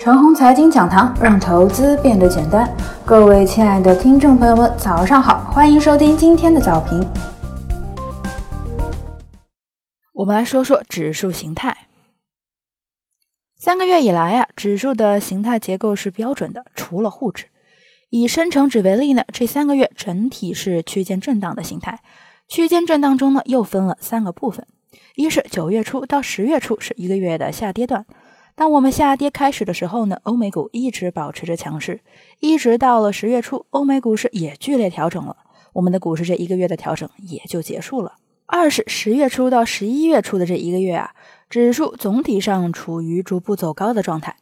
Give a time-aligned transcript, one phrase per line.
[0.00, 2.68] 陈红财经讲堂，让投资变得简单。
[3.06, 7.06] 各位亲爱的听众朋友们，早上好，欢迎收听今天的早评。
[10.12, 11.86] 我们来说说指数形态。
[13.56, 17.46] 三个月以来啊，指数的形态结构是标准的，除了沪指。
[18.10, 22.00] 以深成指为例呢，这三个月整体是区间震荡的形态。
[22.46, 24.66] 区间震荡中呢，又分了三个部分：
[25.14, 28.04] 一是九月初到十月初是一个月的下跌段。
[28.56, 32.00] 当我们下跌开始的时候呢，欧美股一直保持着强势，
[32.38, 35.36] 一直到了十月初，欧美股市也剧烈调整了，
[35.72, 38.14] 我们的股市这一个月的调整也就结束了。
[38.46, 41.14] 二是十月初到十一月初的这一个月啊，
[41.50, 44.36] 指数总体上处于逐步走高的状态。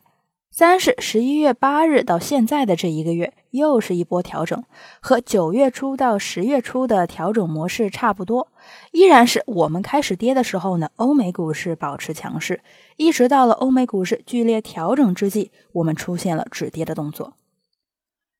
[0.51, 4.65] 三是十一月八日到现在的这一个月，又是一波调整，
[5.01, 8.49] 和九月初到十月初的调整模式差不多，
[8.91, 12.61] 依然是我们开始跌的时候呢，欧美股市保持强势，
[12.97, 17.35] 一直到了欧美股市剧烈调整之际，我们出现了止跌的动作。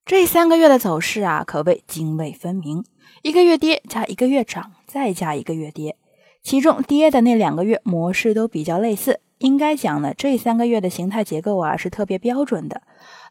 [0.05, 2.83] 这三个月的走势啊，可谓泾渭分明，
[3.21, 5.95] 一个月跌加一个月涨，再加一个月跌，
[6.43, 9.21] 其中跌的那两个月模式都比较类似。
[9.39, 12.81] 应该讲呢，这三个月的形态结构啊是特别标准的。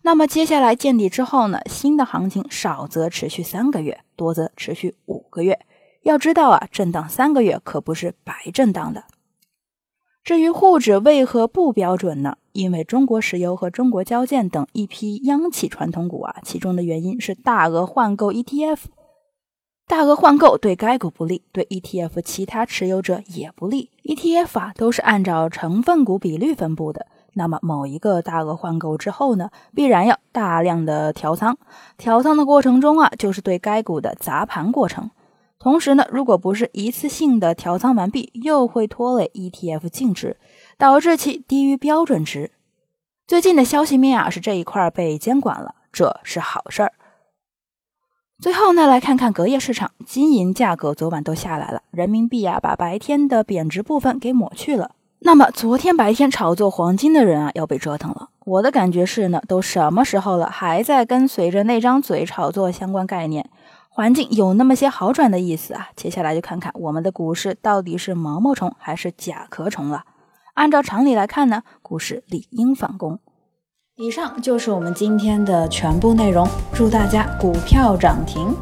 [0.03, 5.61] 那么接下来见底之后呢，新的行情少则持续三个月，多则持续五个月。
[6.03, 9.05] 要知道啊，震荡三个月可不是白震荡的。
[10.25, 12.37] 至于沪指为何不标准呢？
[12.53, 18.79] 因为中国石油和中国交建等一批央企传统股啊，其中的原因是大额换购 ETF。
[19.87, 23.91] 大额换购对该股不利，对 ETF 其他持有者也不利。
[24.05, 31.57] ETF 啊都是按照成分股比率分布的，那么某一个大额换购之后呢，必然要大量的调仓。
[31.97, 35.11] 调仓的过程中啊，就是对该股的砸盘过程。
[35.59, 40.37] 同时呢，如果不是一次性的调仓完毕，又会拖累 ETF 净值，
[40.77, 42.51] 导致其低于标准值。
[43.27, 46.93] 最近的消息面啊是这一块被监管了，这是好事儿。
[48.41, 54.97] 最后呢，来看看隔夜市场，金银价格昨晚都下来了，人民币啊把白天的贬值部分给抹去了。
[55.25, 58.31] 那么昨天白天炒作黄金的人啊要被折腾了。
[58.45, 63.49] 我的感觉是呢，都什么时候了，还在跟随着那张嘴炒作相关概念，
[63.89, 65.91] 环境有那么些好转的意思啊？
[65.95, 70.05] 接下来就看看我们的股市到底是毛毛虫还是甲壳虫了。
[70.55, 73.21] 按照常理来看呢，股市理应反攻。
[73.97, 78.53] 以上就是我们今天的全部内容，祝大家股票涨停。